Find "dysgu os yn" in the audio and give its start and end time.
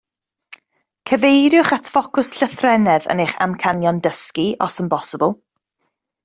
4.09-4.91